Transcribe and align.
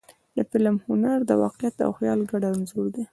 د 0.35 0.39
فلم 0.49 0.75
هنر 0.87 1.19
د 1.25 1.31
واقعیت 1.43 1.75
او 1.85 1.91
خیال 1.97 2.19
ګډ 2.31 2.43
انځور 2.49 2.87
دی. 2.95 3.03